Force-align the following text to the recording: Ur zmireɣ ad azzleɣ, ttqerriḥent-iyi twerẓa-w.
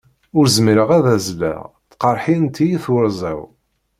Ur 0.37 0.45
zmireɣ 0.55 0.89
ad 0.97 1.05
azzleɣ, 1.15 1.61
ttqerriḥent-iyi 1.91 2.77
twerẓa-w. 2.83 3.39